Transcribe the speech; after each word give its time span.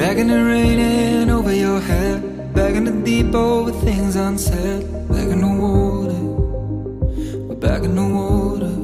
Begging 0.00 0.30
and 0.30 0.46
raining 0.54 1.28
over 1.36 1.54
your 1.64 1.78
head. 1.78 2.18
Begging 2.54 2.86
to 2.86 2.94
deep 3.10 3.34
over 3.34 3.70
things 3.86 4.16
unsaid. 4.16 4.80
Begging 5.14 5.42
the 5.46 5.52
water. 5.64 6.22
We're 7.48 7.60
begging 7.68 7.96
the 8.00 8.06
water. 8.18 8.74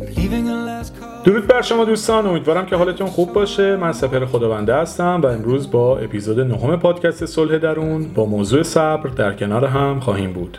I'm 0.00 0.14
leaving 0.18 0.48
a 0.50 0.56
last 0.68 0.92
call. 1.00 1.24
درود 1.24 1.46
بر 1.46 1.62
شما 1.62 1.84
دوستان 1.84 2.26
امیدوارم 2.26 2.66
که 2.66 2.76
حالتون 2.76 3.06
خوب 3.06 3.32
باشه 3.32 3.76
من 3.76 3.92
سپر 3.92 4.24
خداونده 4.26 4.74
هستم 4.74 5.20
و 5.22 5.26
امروز 5.26 5.70
با 5.70 5.98
اپیزود 5.98 6.40
نهم 6.40 6.76
پادکست 6.76 7.26
صلح 7.26 7.58
درون 7.58 8.08
با 8.14 8.24
موضوع 8.24 8.62
صبر 8.62 9.08
در 9.08 9.32
کنار 9.34 9.64
هم 9.64 10.00
خواهیم 10.00 10.32
بود. 10.32 10.58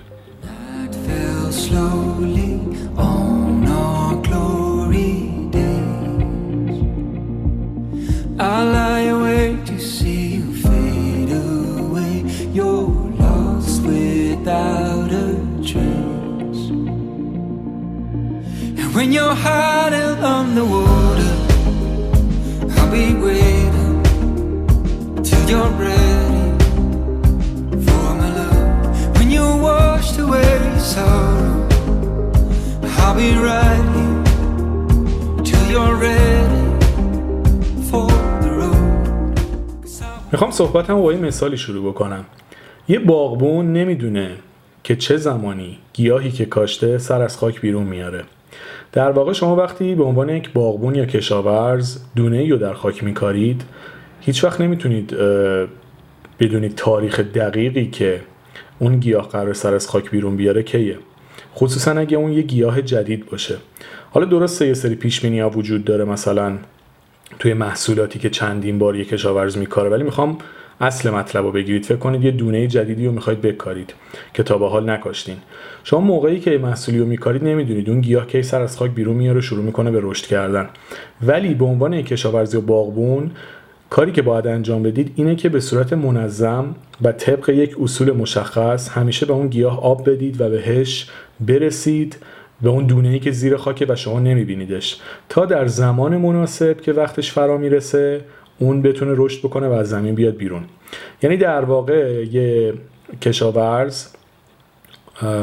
I 8.39 8.64
lie 8.74 9.00
awake 9.14 9.27
without 14.47 15.11
a 15.11 15.28
trace. 15.69 16.64
And 18.79 18.89
when 18.96 19.11
you're 19.11 19.38
hiding 19.46 20.24
underwater, 20.36 21.33
I'll 22.78 22.89
be 22.89 23.07
waiting 23.25 23.97
till 25.28 25.43
you're 25.52 25.74
ready 25.88 26.46
for 27.86 28.05
my 28.19 28.29
love. 28.39 29.18
When 29.18 29.28
you're 29.36 29.57
washed 29.68 30.18
away 30.25 30.54
sorrow, 30.93 31.68
I'll 33.00 33.16
be 33.23 33.30
right 33.50 33.85
here 33.95 34.19
till 35.47 35.66
you're 35.73 35.95
ready 36.09 36.63
for 37.89 38.07
the 38.41 38.47
می‌خوام 40.31 40.52
صحبتم 40.52 41.02
با 41.02 41.13
یه 41.13 41.19
مثالی 41.19 41.57
شروع 41.57 41.91
بکنم 41.91 42.25
یه 42.89 42.99
باغبون 42.99 43.73
نمی‌دونه 43.73 44.30
که 44.83 44.95
چه 44.95 45.17
زمانی 45.17 45.77
گیاهی 45.93 46.31
که 46.31 46.45
کاشته 46.45 46.97
سر 46.97 47.21
از 47.21 47.38
خاک 47.38 47.61
بیرون 47.61 47.83
میاره. 47.83 48.23
در 48.91 49.11
واقع 49.11 49.33
شما 49.33 49.55
وقتی 49.55 49.95
به 49.95 50.03
عنوان 50.03 50.29
یک 50.29 50.53
باغبون 50.53 50.95
یا 50.95 51.05
کشاورز 51.05 51.99
دونه 52.16 52.38
ای 52.38 52.57
در 52.57 52.73
خاک 52.73 53.03
میکارید 53.03 53.63
هیچ 54.21 54.44
وقت 54.44 54.61
نمی‌تونید 54.61 55.16
بدونید 56.39 56.75
تاریخ 56.75 57.19
دقیقی 57.19 57.85
که 57.85 58.21
اون 58.79 58.99
گیاه 58.99 59.29
قرار 59.29 59.53
سر 59.53 59.73
از 59.73 59.88
خاک 59.88 60.11
بیرون 60.11 60.38
بیاره 60.38 60.63
کیه. 60.63 60.97
خصوصا 61.55 61.91
اگه 61.91 62.17
اون 62.17 62.31
یه 62.31 62.41
گیاه 62.41 62.81
جدید 62.81 63.29
باشه. 63.29 63.55
حالا 64.11 64.25
درسته 64.25 64.67
یه 64.67 64.73
سری 64.73 64.95
پیش 64.95 65.25
ها 65.25 65.49
وجود 65.49 65.85
داره 65.85 66.05
مثلا 66.05 66.57
توی 67.39 67.53
محصولاتی 67.53 68.19
که 68.19 68.29
چندین 68.29 68.79
بار 68.79 68.95
یک 68.95 69.09
کشاورز 69.09 69.57
میکاره 69.57 69.89
ولی 69.89 70.03
می‌خوام 70.03 70.38
اصل 70.81 71.09
مطلب 71.09 71.45
رو 71.45 71.52
بگیرید. 71.52 71.86
فکر 71.86 71.97
کنید 71.97 72.23
یه 72.23 72.31
دونه 72.31 72.67
جدیدی 72.67 73.06
رو 73.06 73.11
می‌خواید 73.11 73.42
بکارید 73.42 73.94
که 74.33 74.44
تا 74.44 74.58
به 74.58 74.67
حال 74.67 74.89
نکاشتین. 74.89 75.36
شما 75.84 76.00
موقعی 76.00 76.39
که 76.39 76.58
محصولی 76.58 77.00
رو 77.00 77.06
میکارید 77.06 77.44
نمی‌دونید. 77.44 77.89
اون 77.89 78.02
گیاه 78.02 78.28
کی 78.28 78.44
سر 78.44 78.61
از 78.61 78.78
خاک 78.78 78.92
بیرون 78.92 79.16
میاره 79.16 79.42
شروع 79.42 79.64
می‌کنه 79.64 79.92
به 79.92 80.00
رشد 80.03 80.25
کردن. 80.25 80.69
ولی 81.22 81.53
به 81.53 81.66
عنوان 81.66 82.02
کشاورزی 82.02 82.58
و 82.58 82.61
باغبون 82.61 83.31
کاری 83.89 84.11
که 84.11 84.22
باید 84.22 84.47
انجام 84.47 84.84
بدید 84.84 85.11
اینه 85.16 85.36
که 85.36 85.50
به 85.50 85.59
صورت 85.59 85.94
منظم 85.94 86.75
و 87.02 87.12
طبق 87.12 87.50
یک 87.50 87.75
اصول 87.81 88.12
مشخص 88.12 88.89
همیشه 88.89 89.25
به 89.25 89.34
اون 89.34 89.47
گیاه 89.47 89.84
آب 89.84 90.09
بدید 90.09 90.41
و 90.41 90.50
بهش 90.50 91.09
برسید 91.39 92.17
به 92.62 92.69
اون 92.69 92.86
دونه 92.86 93.09
ای 93.09 93.19
که 93.19 93.31
زیر 93.31 93.58
خاکه 93.58 93.86
و 93.89 93.95
شما 93.95 94.19
نمیبینیدش. 94.19 95.00
تا 95.30 95.45
در 95.45 95.67
زمان 95.67 96.17
مناسب 96.17 96.81
که 96.81 96.94
وقتش 96.94 97.31
فرا 97.31 97.57
می‌رسه 97.57 98.22
اون 98.59 98.81
بتونه 98.81 99.13
رشد 99.16 99.40
بکنه 99.40 99.68
و 99.68 99.72
از 99.72 99.90
زمین 99.90 100.16
بیاد 100.16 100.35
بیرون. 100.35 100.63
یعنی 101.22 101.38
در 101.38 101.66
واقع 101.66 102.25
یه 102.31 102.74
کشاورز 103.22 104.08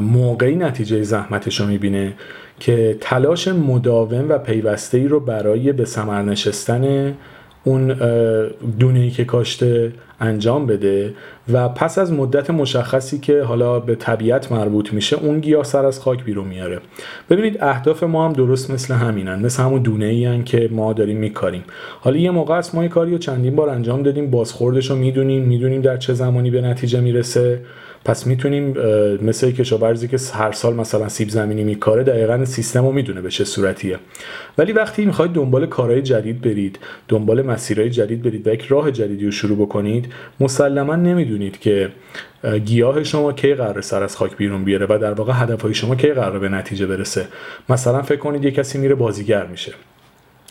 موقعی 0.00 0.56
نتیجه 0.56 1.02
زحمتش 1.02 1.60
رو 1.60 1.66
می‌بینه 1.66 2.14
که 2.60 2.96
تلاش 3.00 3.48
مداوم 3.48 4.28
و 4.28 4.38
پیوسته 4.38 4.98
ای 4.98 5.08
رو 5.08 5.20
برای 5.20 5.72
به 5.72 5.84
ثمر 5.84 6.22
نشستن 6.22 7.14
اون 7.64 7.94
دونه 8.78 9.10
که 9.10 9.24
کاشته 9.24 9.92
انجام 10.20 10.66
بده 10.66 11.14
و 11.52 11.68
پس 11.68 11.98
از 11.98 12.12
مدت 12.12 12.50
مشخصی 12.50 13.18
که 13.18 13.42
حالا 13.42 13.80
به 13.80 13.94
طبیعت 13.94 14.52
مربوط 14.52 14.92
میشه 14.92 15.16
اون 15.16 15.40
گیاه 15.40 15.64
سر 15.64 15.84
از 15.86 16.00
خاک 16.00 16.24
بیرون 16.24 16.48
میاره. 16.48 16.78
ببینید 17.30 17.58
اهداف 17.60 18.02
ما 18.02 18.24
هم 18.24 18.32
درست 18.32 18.70
مثل 18.70 18.94
همینن 18.94 19.38
مثل 19.38 19.62
همون 19.62 19.82
دونه 19.82 20.04
ای 20.04 20.42
که 20.42 20.68
ما 20.72 20.92
داریم 20.92 21.16
میکاریم. 21.16 21.64
حالا 22.00 22.16
یه 22.16 22.30
موقع 22.30 22.54
است 22.54 22.74
ما 22.74 22.82
یه 22.82 22.88
کاری 22.88 23.10
رو 23.12 23.18
چندین 23.18 23.56
بار 23.56 23.68
انجام 23.68 24.02
دادیم 24.02 24.30
بازخوردش 24.30 24.90
رو 24.90 24.96
می‌دونیم 24.96 25.42
می‌دونیم 25.42 25.80
در 25.80 25.96
چه 25.96 26.14
زمانی 26.14 26.50
به 26.50 26.60
نتیجه 26.60 27.00
می‌رسه. 27.00 27.60
پس 28.04 28.26
می‌تونیم 28.26 28.74
مثل 29.22 29.50
کشاورزی 29.50 30.08
که 30.08 30.18
هر 30.34 30.52
سال 30.52 30.74
مثلا 30.74 31.08
سیب 31.08 31.28
زمینی 31.28 31.64
میکاره 31.64 32.02
دقیقا 32.02 32.44
سیستم 32.44 32.86
رو 32.86 32.92
می‌دونه 32.92 33.20
به 33.20 33.30
چه 33.30 33.44
صورتیه. 33.44 33.98
ولی 34.58 34.72
وقتی 34.72 35.04
می‌خواید 35.04 35.32
دنبال 35.32 35.66
کارهای 35.66 36.02
جدید 36.02 36.40
برید 36.40 36.78
دنبال 37.08 37.42
مسیرهای 37.42 37.90
جدید 37.90 38.22
برید 38.22 38.46
و 38.46 38.52
یک 38.52 38.62
راه 38.62 38.90
جدیدی 38.90 39.24
رو 39.24 39.30
شروع 39.30 39.58
بکنید 39.58 40.12
مسلما 40.40 40.96
نمی‌دونید 40.96 41.60
که 41.60 41.88
اه، 42.44 42.58
گیاه 42.58 43.04
شما 43.04 43.32
کی 43.32 43.54
قرار 43.54 43.80
سر 43.80 44.02
از 44.02 44.16
خاک 44.16 44.36
بیرون 44.36 44.64
بیاره 44.64 44.86
و 44.90 44.98
در 44.98 45.12
واقع 45.12 45.32
هدفهای 45.36 45.74
شما 45.74 45.94
کی 45.94 46.12
قرار 46.12 46.38
به 46.38 46.48
نتیجه 46.48 46.86
برسه. 46.86 47.26
مثلا 47.68 48.02
فکر 48.02 48.18
کنید 48.18 48.44
یه 48.44 48.50
کسی 48.50 48.78
میره 48.78 48.94
بازیگر 48.94 49.46
میشه. 49.46 49.72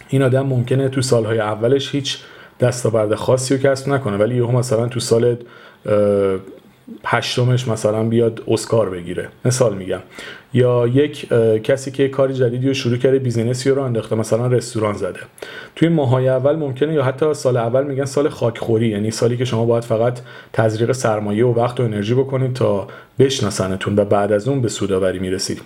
این 0.10 0.22
آدم 0.22 0.46
ممکنه 0.46 0.90
تو 0.90 1.02
سالهای 1.02 1.40
اولش 1.40 1.96
هیچ 1.96 2.18
دستاورد 2.60 3.16
خاصی 3.16 3.58
رو 3.58 3.64
کسب 3.64 3.90
نکنه 3.90 4.18
ولی 4.18 4.36
یهو 4.36 4.52
مثلا 4.52 4.88
تو 4.88 5.00
سال 5.00 5.38
هشتمش 7.06 7.68
مثلا 7.68 8.04
بیاد 8.04 8.44
اسکار 8.48 8.90
بگیره. 8.90 9.30
مثال 9.46 9.76
میگم. 9.76 10.00
یا 10.54 10.88
یک 10.88 11.30
کسی 11.64 11.92
که 11.92 12.08
کاری 12.08 12.34
جدیدی 12.34 12.68
رو 12.68 12.74
شروع 12.74 12.98
کرده 12.98 13.20
بیزینسی 13.20 13.70
رو 13.70 13.82
انداخته 13.82 14.16
مثلا 14.16 14.48
رستوران 14.48 14.94
زده. 14.94 15.20
توی 15.76 15.90
ماهای 15.90 16.30
اول 16.30 16.56
ممکنه 16.56 16.94
یا 16.94 17.04
حتی 17.04 17.34
سال 17.34 17.58
اول 17.58 17.84
میگن 17.84 18.06
سال 18.06 18.30
خاکخوری 18.30 18.88
یعنی 18.88 19.12
سالی 19.12 19.38
که 19.38 19.46
شما 19.46 19.66
باید 19.66 19.84
فقط 19.84 20.20
تزریق 20.54 20.92
سرمایه 20.92 21.46
و 21.46 21.54
وقت 21.54 21.80
و 21.80 21.84
انرژی 21.84 22.14
بکنید 22.14 22.54
تا 22.54 22.88
بشناسنتون 23.20 24.00
و 24.00 24.06
بعد 24.06 24.32
از 24.32 24.48
اون 24.48 24.62
به 24.62 24.70
سوداوری 24.70 25.20
می‌رسید. 25.20 25.62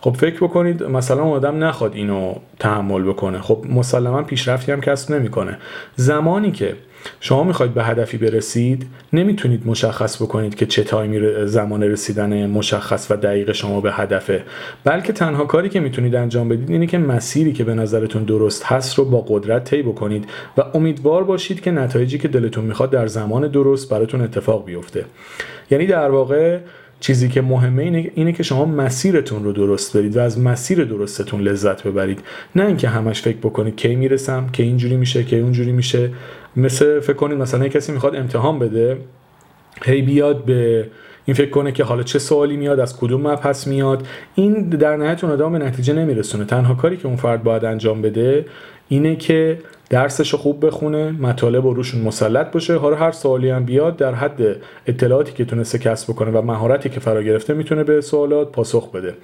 خب 0.00 0.10
فکر 0.10 0.36
بکنید 0.36 0.82
مثلا 0.82 1.22
آدم 1.22 1.64
نخواد 1.64 1.94
اینو 1.94 2.34
تحمل 2.58 3.02
بکنه. 3.02 3.40
خب 3.40 3.64
مسلما 3.68 4.22
پیشرفتی 4.22 4.72
هم 4.72 4.80
کسب 4.80 5.14
نمی‌کنه. 5.14 5.58
زمانی 5.96 6.52
که 6.52 6.74
شما 7.20 7.44
می‌خواید 7.44 7.74
به 7.74 7.84
هدفی 7.84 8.16
برسید 8.16 8.86
نمی‌تونید 9.12 9.66
مشخص 9.66 10.22
بکنید 10.22 10.54
که 10.54 10.66
چه 10.66 10.84
تایمی 10.84 11.46
زمان 11.46 11.82
رسیدن 11.82 12.46
مشخص 12.46 13.06
و 13.10 13.16
دقیق 13.16 13.52
شما 13.52 13.80
به 13.80 13.92
هدفه. 13.92 14.42
بلکه 14.84 15.12
تنها 15.12 15.44
کاری 15.44 15.68
که 15.68 15.80
می‌تونید 15.80 16.14
انجام 16.14 16.48
بدید 16.48 16.70
اینه 16.70 16.86
که 16.86 16.98
مسیری 16.98 17.52
که 17.52 17.64
به 17.64 17.74
نظرتون 17.74 18.24
درست 18.24 18.64
هست 18.64 18.98
رو 18.98 19.04
با 19.04 19.24
قدرت 19.28 19.64
طی 19.64 19.82
بکنید 19.82 20.24
و 20.56 20.62
امیدوار 20.74 21.24
باشید 21.24 21.60
که 21.60 21.70
نتایجی 21.70 22.18
که 22.18 22.28
دلتون 22.28 22.64
می‌خواد 22.64 22.90
در 22.90 23.06
زمان 23.06 23.48
درست 23.48 23.90
براتون 23.90 24.20
اتفاق 24.20 24.64
بیفته. 24.64 25.04
یعنی 25.70 25.86
در 25.86 26.10
واقع 26.10 26.58
چیزی 27.02 27.28
که 27.28 27.42
مهمه 27.42 27.82
اینه, 27.82 28.10
اینه 28.14 28.32
که 28.32 28.42
شما 28.42 28.64
مسیرتون 28.64 29.44
رو 29.44 29.52
درست 29.52 29.96
برید 29.96 30.16
و 30.16 30.20
از 30.20 30.40
مسیر 30.40 30.84
درستتون 30.84 31.40
لذت 31.40 31.82
ببرید. 31.82 32.20
نه 32.56 32.66
اینکه 32.66 32.88
همش 32.88 33.22
فکر 33.22 33.36
بکنید 33.36 33.76
کی 33.76 33.96
می‌رسم 33.96 34.48
که 34.52 34.62
اینجوری 34.62 34.96
میشه 34.96 35.24
که 35.24 35.38
اونجوری 35.38 35.72
میشه. 35.72 36.10
مثل 36.56 37.00
فکر 37.00 37.12
کنید 37.12 37.38
مثلا 37.38 37.68
کسی 37.68 37.92
می‌خواد 37.92 38.16
امتحان 38.16 38.58
بده 38.58 38.98
هی 39.84 40.02
بیاد 40.02 40.44
به 40.44 40.86
این 41.24 41.34
فکر 41.34 41.50
کنه 41.50 41.72
که 41.72 41.84
حالا 41.84 42.02
چه 42.02 42.18
سوالی 42.18 42.56
میاد 42.56 42.80
از 42.80 42.96
کدوم 42.96 43.26
مبحث 43.26 43.66
میاد. 43.66 44.06
این 44.34 44.68
در 44.68 44.96
نهایت 44.96 45.24
اون 45.24 45.32
آدم 45.32 45.52
به 45.52 45.58
نتیجه 45.58 45.94
نمیرسونه. 45.94 46.44
تنها 46.44 46.74
کاری 46.74 46.96
که 46.96 47.06
اون 47.06 47.16
فرد 47.16 47.42
باید 47.42 47.64
انجام 47.64 48.02
بده 48.02 48.46
اینه 48.88 49.16
که 49.16 49.58
درسش 49.92 50.34
خوب 50.34 50.66
بخونه 50.66 51.10
مطالب 51.10 51.66
رو 51.66 51.74
روشون 51.74 52.00
مسلط 52.00 52.50
باشه. 52.52 52.76
حالا 52.76 52.96
هر 52.96 53.12
سوالی 53.12 53.50
هم 53.50 53.64
بیاد 53.64 53.96
در 53.96 54.14
حد 54.14 54.56
اطلاعاتی 54.86 55.32
که 55.32 55.44
تونسته 55.44 55.78
کسب 55.78 56.12
بکنه 56.12 56.30
و 56.30 56.42
مهارتی 56.42 56.88
که 56.88 57.00
فرا 57.00 57.22
گرفته 57.22 57.54
می‌تونه 57.54 57.84
به 57.84 58.00
سوالات 58.00 58.52
پاسخ 58.52 58.90
بده. 58.90 59.14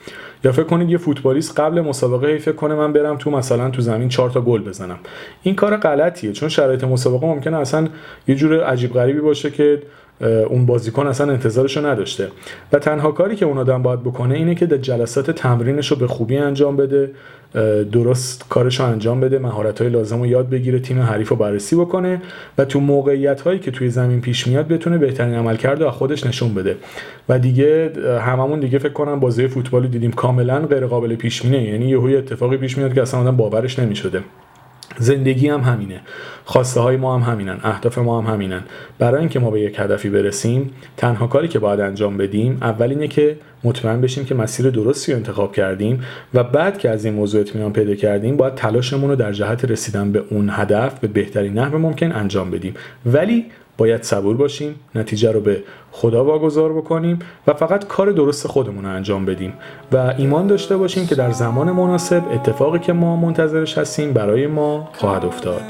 یا 0.45 0.53
فکر 0.53 0.65
کنید 0.65 0.91
یه 0.91 0.99
فوتبالیست 0.99 1.61
قبل 1.61 1.81
مسابقه 1.81 2.27
هی 2.27 2.39
فکر 2.39 2.55
کنه 2.55 2.75
من 2.75 2.93
برم 2.93 3.17
تو 3.17 3.31
مثلا 3.31 3.71
تو 3.71 3.83
زمین 3.83 4.09
چهار 4.09 4.31
تا 4.31 4.41
گل 4.41 4.63
بزنم. 4.63 4.99
این 5.43 5.55
کار 5.55 5.77
غلطیه 5.77 6.33
چون 6.33 6.49
شرایط 6.49 6.85
مسابقه 6.85 7.27
ممکنه 7.27 7.57
اصلا 7.57 7.89
یه 8.29 8.35
جور 8.35 8.65
عجیب 8.65 8.93
غریبی 8.93 9.21
باشه 9.21 9.51
که 9.51 9.83
اون 10.21 10.67
بازیکن 10.67 11.07
اصلا 11.07 11.33
انتظارشو 11.33 11.87
نداشته. 11.87 12.29
و 12.73 12.79
تنها 12.79 13.13
کاری 13.13 13.37
که 13.37 13.47
اون 13.47 13.59
آدم 13.59 13.83
باید 13.83 14.01
بکنه 14.01 14.35
اینه 14.35 14.55
که 14.55 14.67
در 14.67 14.77
جلسات 14.77 15.31
تمرینش 15.31 15.91
رو 15.91 15.97
به 15.97 16.07
خوبی 16.07 16.37
انجام 16.37 16.77
بده 16.77 17.11
درست 17.93 18.49
کارش 18.49 18.81
رو 18.81 18.87
انجام 18.87 19.21
بده 19.21 19.39
مهارت 19.39 19.81
های 19.81 19.91
لازم 19.91 20.21
رو 20.21 20.27
یاد 20.27 20.51
بگیره 20.51 20.79
تیم 20.79 21.01
حریف 21.01 21.29
رو 21.29 21.37
بررسی 21.37 21.77
بکنه 21.77 22.23
و 22.59 22.65
تو 22.65 22.81
موقعیت 22.81 23.41
هایی 23.41 23.59
که 23.59 23.71
توی 23.71 23.91
زمین 23.91 24.21
پیش 24.21 24.47
میاد 24.47 24.69
بتونه 24.69 24.99
بهترین 24.99 25.35
عمل 25.35 25.57
کرده 25.57 25.87
و 25.87 25.91
خودش 25.91 26.27
نشون 26.27 26.55
بده. 26.55 26.77
و 27.29 27.39
دیگه 27.39 27.93
هممون 28.21 28.61
دیگه 28.61 28.79
فکر 28.79 28.93
کنم 28.93 29.21
بازی 29.21 29.49
فوتبال 29.49 29.87
دیدیم 29.87 30.13
کاملا 30.13 30.61
غیر 30.61 30.87
قابل 30.87 31.17
پیش 31.17 31.43
بینی 31.43 31.63
یعنی 31.63 31.89
یهو 31.89 32.05
اتفاقی 32.19 32.57
پیش 32.57 32.79
میاد 32.79 32.95
که 32.95 33.03
اصلا 33.03 33.21
آدم 33.21 33.37
باورش 33.37 33.79
نمی‌شده. 33.79 34.23
زندگی 34.97 35.49
هم 35.49 35.61
همینه. 35.61 36.01
خواسته 36.45 36.81
های 36.81 36.97
ما 36.97 37.19
هم 37.19 37.33
همینن. 37.33 37.61
اهداف 37.63 37.99
ما 37.99 38.23
هم 38.23 38.33
همینن. 38.33 38.63
برای 38.99 39.21
اینکه 39.21 39.39
ما 39.39 39.51
به 39.51 39.61
یک 39.61 39.79
هدفی 39.79 40.11
برسیم 40.11 40.71
تنها 40.97 41.27
کاری 41.27 41.49
که 41.49 41.59
باید 41.59 41.81
انجام 41.81 42.17
بدیم 42.17 42.59
اول 42.63 42.91
اینه 42.91 43.09
که 43.09 43.37
مطمئن 43.65 44.01
بشیم 44.01 44.25
که 44.25 44.35
مسیر 44.35 44.71
درستی 44.71 45.13
رو 45.13 45.19
انتخاب 45.19 45.55
کردیم 45.55 46.05
و 46.35 46.45
بعد 46.45 46.79
که 46.79 46.91
از 46.91 47.05
این 47.05 47.15
موضوع 47.15 47.41
اطمینان 47.41 47.73
پیدا 47.73 47.95
کردیم 47.95 48.37
باید 48.37 48.55
تلاشمون 48.55 49.11
رو 49.11 49.17
در 49.17 49.33
جهت 49.33 49.65
رسیدن 49.65 50.13
به 50.13 50.23
اون 50.31 50.51
هدف 50.53 50.99
به 50.99 51.09
بهترین 51.09 51.59
نحو 51.59 51.79
ممکن 51.79 52.13
انجام 52.13 52.51
بدیم. 52.51 52.75
ولی 53.07 53.47
باید 53.79 54.03
صبور 54.03 54.37
باشیم 54.37 54.75
نتیجه 54.95 55.33
رو 55.33 55.41
به 55.41 55.63
خدا 55.93 56.25
واگذار 56.25 56.73
بکنیم 56.73 57.19
و 57.47 57.53
فقط 57.53 57.87
کار 57.87 58.11
درست 58.11 58.47
خودمون 58.47 58.85
رو 58.85 58.91
انجام 58.91 59.25
بدیم 59.25 59.53
و 59.93 59.97
ایمان 60.19 60.47
داشته 60.47 60.77
باشیم 60.77 61.07
که 61.07 61.15
در 61.15 61.31
زمان 61.31 61.71
مناسب 61.71 62.23
اتفاقی 62.33 62.79
که 62.79 62.93
ما 62.93 63.17
منتظرش 63.17 63.79
هستیم 63.79 64.13
برای 64.13 64.47
ما 64.47 64.89
خواهد 64.93 65.25
افتاد. 65.25 65.63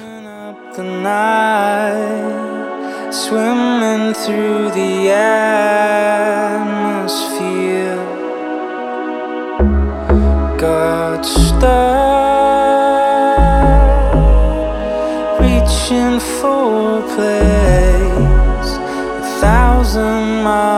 Thousand 16.41 17.88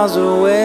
miles 0.01 0.17
away 0.17 0.60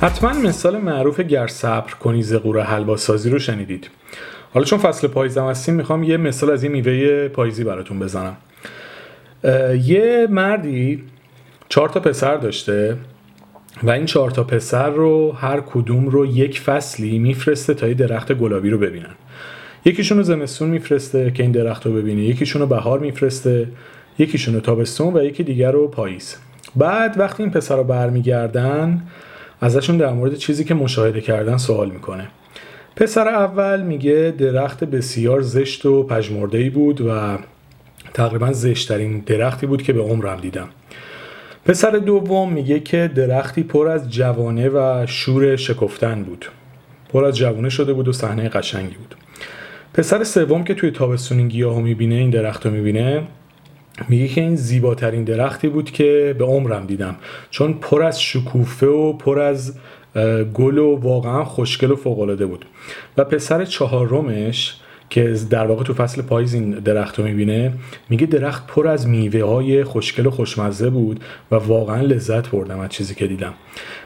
حتما 0.00 0.32
مثال 0.32 0.78
معروف 0.78 1.20
گر 1.20 1.46
صبر 1.46 1.94
کنی 1.94 2.22
زقور 2.22 2.60
حلوا 2.60 2.96
سازی 2.96 3.30
رو 3.30 3.38
شنیدید. 3.38 3.90
حالا 4.54 4.66
چون 4.66 4.78
فصل 4.78 5.08
پاییزم 5.08 5.48
هستیم 5.48 5.74
می‌خوام 5.74 6.02
یه 6.02 6.16
مثال 6.16 6.50
از 6.50 6.62
این 6.62 6.72
میوه 6.72 7.28
پاییزی 7.28 7.64
براتون 7.64 7.98
بزنم. 7.98 8.36
یه 9.84 10.26
مردی 10.30 11.02
چهار 11.68 11.88
تا 11.88 12.00
پسر 12.00 12.36
داشته 12.36 12.96
و 13.82 13.90
این 13.90 14.06
چهار 14.06 14.30
تا 14.30 14.44
پسر 14.44 14.90
رو 14.90 15.32
هر 15.32 15.60
کدوم 15.60 16.08
رو 16.08 16.26
یک 16.26 16.60
فصلی 16.60 17.18
میفرسته 17.18 17.74
تا 17.74 17.88
یه 17.88 17.94
درخت 17.94 18.32
گلابی 18.32 18.70
رو 18.70 18.78
ببینن. 18.78 19.14
یکیشون 19.84 20.18
رو 20.18 20.24
زمستون 20.24 20.68
میفرسته 20.68 21.30
که 21.30 21.42
این 21.42 21.52
درخت 21.52 21.86
رو 21.86 21.92
ببینه 21.92 22.22
یکیشون 22.22 22.62
رو 22.62 22.68
بهار 22.68 22.98
میفرسته 22.98 23.68
یکیشون 24.18 24.54
رو 24.54 24.60
تابستون 24.60 25.16
و 25.16 25.24
یکی 25.24 25.42
دیگر 25.42 25.72
رو 25.72 25.88
پاییز. 25.88 26.36
بعد 26.76 27.18
وقتی 27.18 27.42
این 27.42 27.52
پسر 27.52 27.76
رو 27.76 27.84
برمیگردن 27.84 29.02
ازشون 29.60 29.96
در 29.96 30.12
مورد 30.12 30.34
چیزی 30.34 30.64
که 30.64 30.74
مشاهده 30.74 31.20
کردن 31.20 31.56
سوال 31.56 31.90
می‌کنه. 31.90 32.28
پسر 32.96 33.28
اول 33.28 33.82
میگه 33.82 34.34
درخت 34.38 34.84
بسیار 34.84 35.40
زشت 35.40 35.86
و 35.86 36.02
پژمرده‌ای 36.02 36.70
بود 36.70 37.00
و 37.00 37.38
تقریبا 38.14 38.52
زشتترین 38.52 39.18
درختی 39.18 39.66
بود 39.66 39.82
که 39.82 39.92
به 39.92 40.00
عمرم 40.00 40.40
دیدم. 40.40 40.68
پسر 41.64 41.90
دوم 41.90 42.52
میگه 42.52 42.80
که 42.80 43.10
درختی 43.14 43.62
پر 43.62 43.88
از 43.88 44.10
جوانه 44.10 44.68
و 44.68 45.06
شور 45.06 45.56
شکفتن 45.56 46.22
بود. 46.22 46.46
پر 47.12 47.24
از 47.24 47.36
جوانه 47.36 47.68
شده 47.68 47.92
بود 47.92 48.08
و 48.08 48.12
صحنه 48.12 48.48
قشنگی 48.48 48.94
بود. 48.94 49.14
پسر 49.94 50.24
سوم 50.24 50.64
که 50.64 50.74
توی 50.74 50.90
تابستون 50.90 51.38
این 51.38 51.48
گیاهو 51.48 51.80
می‌بینه 51.80 52.14
این 52.14 52.30
درخت 52.30 52.66
رو 52.66 52.72
می‌بینه 52.72 53.22
میگه 54.08 54.28
که 54.28 54.40
این 54.40 54.56
زیباترین 54.56 55.24
درختی 55.24 55.68
بود 55.68 55.90
که 55.90 56.34
به 56.38 56.44
عمرم 56.44 56.86
دیدم. 56.86 57.16
چون 57.50 57.72
پر 57.72 58.02
از 58.02 58.22
شکوفه 58.22 58.86
و 58.86 59.12
پر 59.12 59.40
از 59.40 59.74
گل 60.54 60.78
و 60.78 60.96
واقعا 60.96 61.44
خوشگل 61.44 61.90
و 61.90 61.96
فوقالعاده 61.96 62.46
بود. 62.46 62.64
و 63.16 63.24
پسر 63.24 63.64
چهارمش 63.64 64.76
که 65.10 65.36
در 65.50 65.66
واقع 65.66 65.84
تو 65.84 65.94
فصل 65.94 66.22
پاییز 66.22 66.54
این 66.54 66.70
درخت 66.70 67.18
رو 67.18 67.24
می‌بینه 67.24 67.72
میگه 68.08 68.26
درخت 68.26 68.66
پر 68.66 68.88
از 68.88 69.08
میوه 69.08 69.42
های 69.42 69.84
خوشگل 69.84 70.26
و 70.26 70.30
خوشمزه 70.30 70.90
بود 70.90 71.20
و 71.50 71.54
واقعا 71.54 72.00
لذت 72.00 72.50
بردم 72.50 72.78
از 72.78 72.88
چیزی 72.88 73.14
که 73.14 73.26
دیدم. 73.26 73.54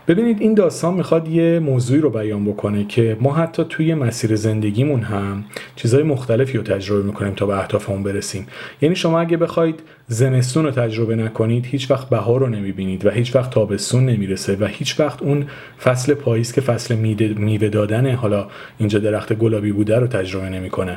ببینید 0.09 0.41
این 0.41 0.55
داستان 0.55 0.95
می‌خواد 0.95 1.29
یه 1.29 1.59
موضوعی 1.59 2.01
رو 2.01 2.11
بیان 2.11 2.45
بکنه 2.45 2.85
که 2.85 3.17
ما 3.21 3.35
حتی 3.35 3.65
توی 3.69 3.95
مسیر 3.95 4.37
زندگیمون 4.37 5.03
هم 5.03 5.45
چیزهای 5.77 6.03
مختلفی 6.03 6.59
رو 6.59 6.65
تجربه 6.65 7.03
می‌کنیم 7.03 7.35
تا 7.35 7.47
به 7.47 7.59
اهدافمون 7.59 8.03
برسیم. 8.03 8.47
یعنی 8.83 8.97
شما 8.97 9.21
اگه 9.21 9.37
بخواید 9.37 9.81
زمستون 10.09 10.65
رو 10.65 10.71
تجربه 10.71 11.17
نکنید 11.17 11.67
هیچ 11.67 11.91
وقت 11.91 12.09
بهار 12.09 12.41
رو 12.41 12.49
نمی‌بینید 12.49 13.07
و 13.07 13.11
هیچ 13.11 13.37
وقت 13.37 13.51
تابستون 13.51 14.07
نمی‌رسه 14.07 14.57
و 14.61 14.65
هیچ 14.65 15.01
وقت 15.01 15.23
اون 15.23 15.47
فصل 15.83 16.15
پاییز 16.15 16.53
که 16.53 16.61
فصل 16.61 16.95
میوه 17.37 17.69
دادن 17.69 18.15
حالا 18.15 18.47
اینجا 18.79 18.99
درخت 18.99 19.33
گلابی 19.33 19.73
بوده 19.73 19.99
رو 19.99 20.07
تجربه 20.07 20.49
نمی‌کنه. 20.49 20.97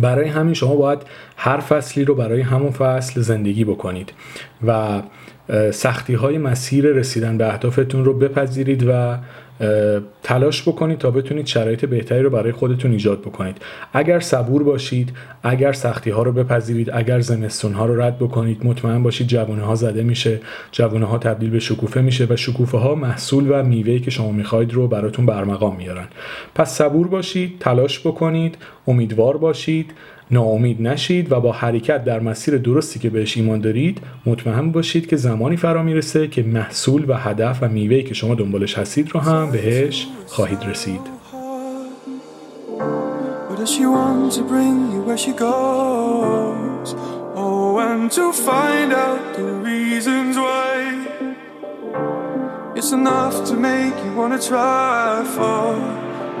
برای 0.00 0.28
همین 0.28 0.54
شما 0.54 0.76
باید 0.76 0.98
هر 1.36 1.60
فصلی 1.60 2.04
رو 2.04 2.14
برای 2.14 2.40
همون 2.40 2.70
فصل 2.70 3.20
زندگی 3.20 3.64
بکنید 3.64 4.12
و 4.66 5.02
سختی 5.72 6.14
های 6.14 6.38
مسیر 6.38 6.86
رسیدن 6.86 7.38
به 7.38 7.46
اهدافتون 7.48 8.04
رو 8.04 8.18
بپذیرید 8.18 8.84
و 8.88 9.18
تلاش 10.22 10.62
بکنید 10.62 10.98
تا 10.98 11.10
بتونید 11.10 11.46
شرایط 11.46 11.84
بهتری 11.84 12.22
رو 12.22 12.30
برای 12.30 12.52
خودتون 12.52 12.92
ایجاد 12.92 13.20
بکنید. 13.20 13.56
اگر 13.92 14.20
صبور 14.20 14.62
باشید 14.62 15.12
اگر 15.42 15.72
سختی 15.72 16.10
ها 16.10 16.22
رو 16.22 16.32
بپذیرید 16.32 16.90
اگر 16.92 17.20
زمستون 17.20 17.72
ها 17.72 17.86
رو 17.86 18.00
رد 18.00 18.18
بکنید 18.18 18.66
مطمئن 18.66 19.02
باشید 19.02 19.26
جوانه 19.26 19.62
ها 19.62 19.74
زده 19.74 20.02
میشه 20.02 20.40
جوانه 20.72 21.06
ها 21.06 21.18
تبدیل 21.18 21.50
به 21.50 21.58
شکوفه 21.58 22.00
میشه 22.00 22.26
و 22.30 22.36
شکوفه 22.36 22.78
ها 22.78 22.94
محصول 22.94 23.46
و 23.50 23.62
میوهی 23.62 24.00
که 24.00 24.10
شما 24.10 24.32
می‌خواید 24.32 24.74
رو 24.74 24.88
براتون 24.88 25.26
برمقام 25.26 25.76
میارن. 25.76 26.06
پس 26.54 26.74
صبور 26.76 27.08
باشید 27.08 27.58
تلاش 27.60 28.00
بکنید 28.00 28.58
امیدوار 28.86 29.36
باشید. 29.36 29.92
ناامید 30.30 30.82
نشید 30.82 31.32
و 31.32 31.40
با 31.40 31.52
حرکت 31.52 32.04
در 32.04 32.20
مسیر 32.20 32.58
درستی 32.58 32.98
که 32.98 33.10
بهش 33.10 33.36
ایمان 33.36 33.60
دارید 33.60 34.00
مطمئن 34.26 34.72
باشید 34.72 35.06
که 35.06 35.16
زمانی 35.16 35.56
فرا 35.56 35.82
می‌رسه 35.82 36.28
که 36.28 36.42
محصول 36.42 37.04
و 37.08 37.14
هدف 37.14 37.58
و 37.62 37.68
میوهی 37.68 38.02
که 38.02 38.14
شما 38.14 38.34
دنبالش 38.34 38.78
هستید 38.78 39.10
رو 39.10 39.20
هم 39.20 39.50
بهش 39.50 40.06
خواهید 40.26 40.62
رسید. 40.62 41.16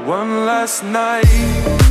One 0.06 0.46
last 0.46 0.84
night. 0.84 1.85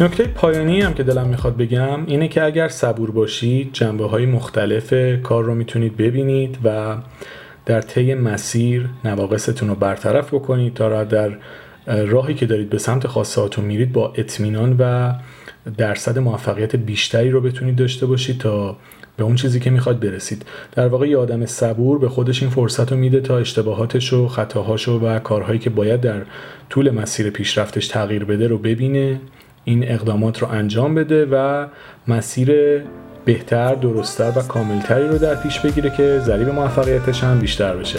نکته 0.00 0.24
پایانی 0.24 0.80
هم 0.80 0.94
که 0.94 1.02
دلم 1.02 1.28
می‌خواد 1.28 1.56
بگم 1.56 2.06
اینه 2.06 2.28
که 2.28 2.44
اگر 2.44 2.68
صبور 2.68 3.10
باشید 3.10 3.70
جنبه 3.72 4.06
های 4.06 4.26
مختلف 4.26 4.94
کار 5.22 5.44
رو 5.44 5.54
می‌تونید 5.54 5.96
ببینید 5.96 6.58
و 6.64 6.96
در 7.66 7.80
طی 7.80 8.14
مسیر 8.14 8.88
نواقصتون 9.04 9.68
رو 9.68 9.74
برطرف 9.74 10.34
بکنید 10.34 10.74
تا 10.74 11.04
در 11.04 11.30
راهی 11.86 12.34
که 12.34 12.46
دارید 12.46 12.70
به 12.70 12.78
سمت 12.78 13.06
خواستهاتون 13.06 13.64
میرید 13.64 13.92
با 13.92 14.12
اطمینان 14.16 14.76
و 14.78 15.12
درصد 15.76 16.18
موفقیت 16.18 16.76
بیشتری 16.76 17.30
رو 17.30 17.40
بتونید 17.40 17.76
داشته 17.76 18.06
باشید 18.06 18.38
تا 18.38 18.76
به 19.16 19.24
اون 19.24 19.34
چیزی 19.34 19.60
که 19.60 19.70
می‌خواد 19.70 20.00
برسید. 20.00 20.44
در 20.72 20.88
واقع 20.88 21.08
یه 21.08 21.16
آدم 21.18 21.46
صبور 21.46 21.98
به 21.98 22.08
خودش 22.08 22.42
این 22.42 22.50
فرصت 22.50 22.92
رو 22.92 22.98
میده 22.98 23.20
تا 23.20 23.38
اشتباهاتش 23.38 24.12
و 24.12 24.28
خطاهاش 24.28 24.88
و 24.88 25.18
کارهایی 25.18 25.58
که 25.58 25.70
باید 25.70 26.00
در 26.00 26.22
طول 26.70 26.90
مسیر 26.90 27.30
پیشرفتش 27.30 27.88
تغییر 27.88 28.24
بده 28.24 28.48
رو 28.48 28.58
ببینه. 28.58 29.20
این 29.68 29.90
اقدامات 29.90 30.42
رو 30.42 30.48
انجام 30.48 30.94
بده 30.94 31.26
و 31.26 31.66
مسیر 32.08 32.82
بهتر، 33.24 33.74
درستتر 33.74 34.32
و 34.38 34.42
کاملتری 34.42 35.08
رو 35.08 35.18
در 35.18 35.34
پیش 35.34 35.60
بگیره 35.60 35.90
که 35.90 36.18
ضریب 36.18 36.48
موفقیتش 36.48 37.24
هم 37.24 37.38
بیشتر 37.38 37.76
بشه. 37.76 37.98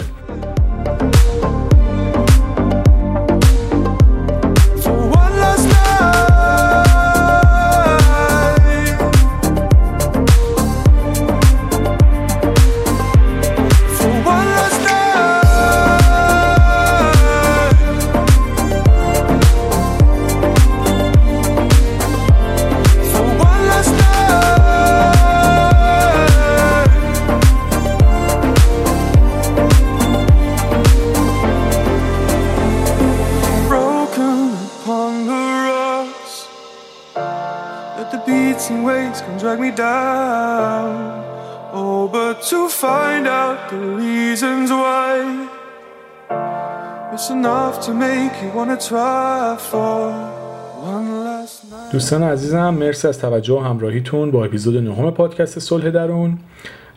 دوستان 51.92 52.22
عزیزم 52.22 52.70
مرسی 52.70 53.08
از 53.08 53.18
توجه 53.18 53.54
و 53.54 53.58
همراهیتون 53.58 54.30
با 54.30 54.44
اپیزود 54.44 54.76
نهم 54.76 55.10
پادکست 55.10 55.58
صلح 55.58 55.90
درون. 55.90 56.38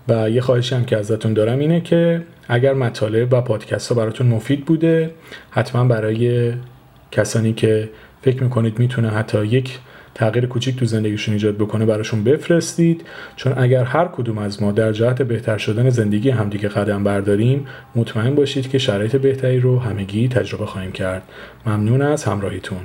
و 0.07 0.29
یه 0.29 0.41
خواهشی 0.41 0.75
هم 0.75 0.85
که 0.85 0.97
ازتون 0.97 1.33
دارم 1.33 1.59
اینه 1.59 1.81
که 1.81 2.23
اگر 2.47 2.73
مطالب 2.73 3.33
و 3.33 3.41
پادکست 3.41 3.89
ها 3.89 3.95
براتون 3.95 4.27
مفید 4.27 4.65
بوده 4.65 5.13
حتما 5.49 5.83
برای 5.83 6.53
کسانی 7.11 7.53
که 7.53 7.89
فکر 8.21 8.43
می‌کنید 8.43 8.79
می‌تونه 8.79 9.09
حتی 9.09 9.45
یک 9.45 9.79
تغییر 10.15 10.45
کوچیک 10.45 10.75
تو 10.75 10.85
زندگیشون 10.85 11.33
ایجاد 11.33 11.55
بکنه 11.55 11.85
براشون 11.85 12.23
بفرستید. 12.23 13.05
چون 13.35 13.53
اگر 13.57 13.83
هر 13.83 14.05
کدوم 14.05 14.37
از 14.37 14.61
ما 14.61 14.71
در 14.71 14.91
جهت 14.91 15.21
بهتر 15.21 15.57
شدن 15.57 15.89
زندگی 15.89 16.29
همدیگه 16.29 16.69
قدم 16.69 17.03
برداریم 17.03 17.65
مطمئن 17.95 18.35
باشید 18.35 18.69
که 18.69 18.77
شرایط 18.77 19.15
بهتری 19.15 19.59
رو 19.59 19.79
همگی 19.79 20.27
تجربه 20.27 20.65
خواهیم 20.65 20.91
کرد. 20.91 21.23
ممنون 21.65 22.01
از 22.01 22.23
همراهیتون. 22.23 22.81